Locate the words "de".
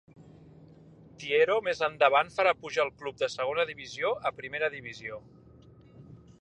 3.21-3.31